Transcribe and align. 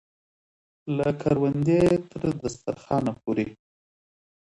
له 0.97 1.09
کروندې 1.21 1.81
تر 2.09 2.23
دسترخانه 2.41 3.11
پورې. 3.21 3.47